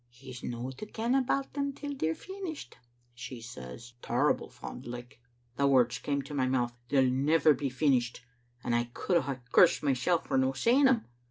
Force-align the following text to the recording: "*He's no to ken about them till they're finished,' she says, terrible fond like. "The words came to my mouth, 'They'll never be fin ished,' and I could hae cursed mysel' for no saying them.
"*He's 0.09 0.41
no 0.41 0.71
to 0.71 0.87
ken 0.87 1.13
about 1.13 1.53
them 1.53 1.73
till 1.73 1.93
they're 1.95 2.15
finished,' 2.15 2.75
she 3.23 3.39
says, 3.39 3.93
terrible 4.01 4.49
fond 4.49 4.87
like. 4.87 5.21
"The 5.57 5.67
words 5.67 5.99
came 5.99 6.23
to 6.23 6.33
my 6.33 6.47
mouth, 6.47 6.73
'They'll 6.89 7.11
never 7.11 7.53
be 7.53 7.69
fin 7.69 7.91
ished,' 7.93 8.21
and 8.63 8.73
I 8.73 8.85
could 8.95 9.21
hae 9.25 9.41
cursed 9.51 9.83
mysel' 9.83 10.17
for 10.17 10.39
no 10.39 10.53
saying 10.53 10.85
them. 10.85 11.05